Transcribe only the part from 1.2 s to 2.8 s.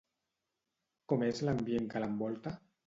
és l'ambient que l'envolta?